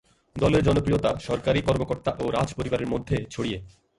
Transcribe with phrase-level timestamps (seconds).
[0.35, 3.57] দলের জনপ্রিয়তা সরকারী কর্মকর্তা ও রাজপরিবারের মধ্যে ছড়িয়ে।